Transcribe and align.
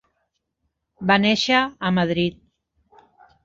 Va 1.11 1.19
néixer 1.27 1.61
a 1.91 1.95
Madrid. 2.01 2.43